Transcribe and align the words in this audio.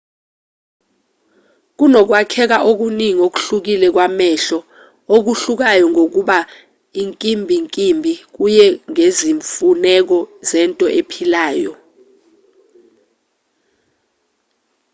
kunokwakheka 1.77 2.57
okuningi 2.69 3.21
okuhlukile 3.27 3.87
kwamehlo 3.95 4.59
okuhlukayo 5.15 5.85
ngokuba 5.93 6.37
inkimbinkimbi 7.01 8.13
kuye 8.35 8.65
ngezimfuneko 8.91 10.19
zento 10.49 10.85
ephilayo 10.99 11.73